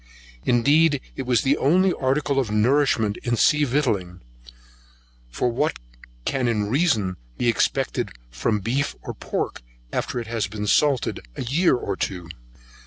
Indeed 0.45 0.99
it 1.15 1.29
is 1.29 1.43
the 1.43 1.57
only 1.57 1.93
article 1.93 2.39
of 2.39 2.49
nourishment 2.49 3.17
in 3.17 3.35
sea 3.35 3.65
victualling; 3.65 4.21
for 5.29 5.51
what 5.51 5.77
can 6.25 6.47
in 6.47 6.71
reason 6.71 7.17
be 7.37 7.47
expected 7.47 8.09
from 8.31 8.61
beef 8.61 8.95
or 9.03 9.13
pork 9.13 9.61
after 9.93 10.19
it 10.19 10.25
has 10.25 10.47
been 10.47 10.65
salted 10.65 11.19
a 11.35 11.43
year 11.43 11.75
or 11.75 11.95
two? 11.95 12.27